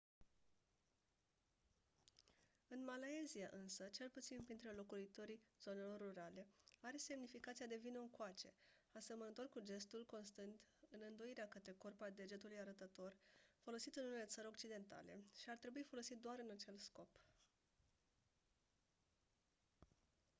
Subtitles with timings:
[2.67, 6.47] în malaysia însă cel puțin printre locuitorii zonelor rurale
[6.81, 8.53] are semnificația de «vino-ncoace»
[8.91, 10.53] asemănător cu gestul constând
[10.89, 13.13] în îndoirea către corp a degetului arătător
[13.59, 17.19] folosit în unele țări occidentale și ar trebui folosit doar în acel scop.